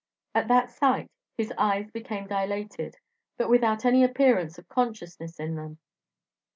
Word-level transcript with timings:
At 0.33 0.47
that 0.47 0.71
sight, 0.71 1.11
his 1.37 1.53
eyes 1.59 1.91
became 1.91 2.25
dilated, 2.25 2.97
but 3.37 3.51
without 3.51 3.85
any 3.85 4.03
appearance 4.03 4.57
of 4.57 4.67
consciousness 4.67 5.39
in 5.39 5.53
them. 5.53 5.77